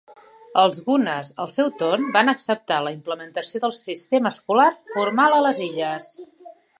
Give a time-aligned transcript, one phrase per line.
[0.59, 5.61] Els Gunas, al seu torn, van acceptar la implementació del sistema escolar formal a les
[5.71, 6.09] illes.